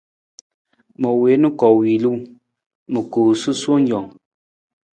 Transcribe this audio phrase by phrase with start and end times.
[1.01, 2.11] Ma wiin koowilu,
[2.91, 4.07] ma koo sasuwe jang.